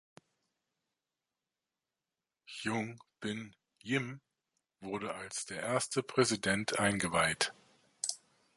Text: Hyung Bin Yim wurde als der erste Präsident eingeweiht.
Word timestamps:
Hyung 2.49 2.97
Bin 3.19 3.53
Yim 3.83 4.19
wurde 4.79 5.13
als 5.13 5.45
der 5.45 5.61
erste 5.61 6.01
Präsident 6.01 6.79
eingeweiht. 6.79 7.53